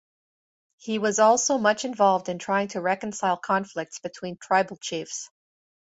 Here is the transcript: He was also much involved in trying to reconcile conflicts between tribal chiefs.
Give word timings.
He 0.77 0.97
was 0.97 1.19
also 1.19 1.59
much 1.59 1.85
involved 1.85 2.27
in 2.27 2.39
trying 2.39 2.69
to 2.69 2.81
reconcile 2.81 3.37
conflicts 3.37 3.99
between 3.99 4.35
tribal 4.37 4.77
chiefs. 4.77 5.29